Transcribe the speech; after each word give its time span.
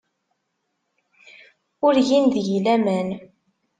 Ur 1.85 1.95
gin 2.07 2.25
deg-i 2.33 2.59
laman. 2.65 3.07